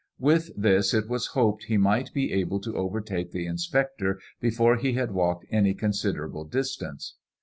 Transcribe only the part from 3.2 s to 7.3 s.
the inspector before he had walked any con siderable distance.